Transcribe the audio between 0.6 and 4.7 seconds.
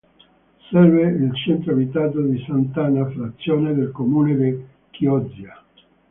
Serve il centro abitato di Sant'Anna, frazione del comune di